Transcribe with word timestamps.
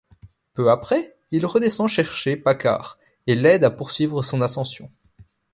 Peu 0.55 0.71
après, 0.71 1.15
il 1.29 1.45
redescend 1.45 1.87
chercher 1.87 2.35
Paccard 2.35 2.97
et 3.27 3.35
l’aide 3.35 3.63
à 3.63 3.69
poursuivre 3.69 4.23
son 4.23 4.41
ascension. 4.41 4.89